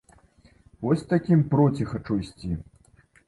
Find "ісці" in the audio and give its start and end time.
2.25-2.51